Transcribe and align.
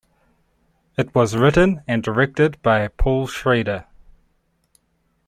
It 0.97 1.13
was 1.13 1.37
written 1.37 1.83
and 1.87 2.01
directed 2.01 2.59
by 2.63 2.87
Paul 2.87 3.27
Schrader. 3.27 3.85